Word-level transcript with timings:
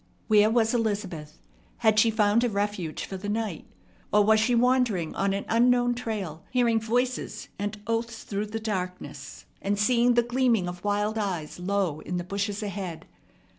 Where 0.25 0.49
was 0.49 0.73
Elizabeth? 0.73 1.37
Had 1.77 1.99
she 1.99 2.09
found 2.09 2.43
a 2.43 2.49
refuge 2.49 3.05
for 3.05 3.17
the 3.17 3.29
night? 3.29 3.65
Or 4.11 4.23
was 4.23 4.39
she 4.39 4.55
wandering 4.55 5.13
on 5.13 5.31
an 5.31 5.45
unknown 5.47 5.93
trail, 5.93 6.41
hearing 6.49 6.79
voices 6.81 7.49
and 7.59 7.79
oaths 7.85 8.23
through 8.23 8.47
the 8.47 8.59
darkness, 8.59 9.45
and 9.61 9.77
seeing 9.77 10.15
the 10.15 10.23
gleaming 10.23 10.67
of 10.67 10.83
wild 10.83 11.19
eyes 11.19 11.59
low 11.59 11.99
in 11.99 12.17
the 12.17 12.23
bushes 12.23 12.63
ahead? 12.63 13.05